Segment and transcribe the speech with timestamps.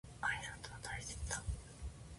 [0.19, 1.43] 挨拶は大切だ。